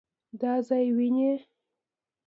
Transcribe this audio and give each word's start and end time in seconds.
دا 0.41 0.53
ځای 0.67 0.85
وينې؟ 0.97 1.31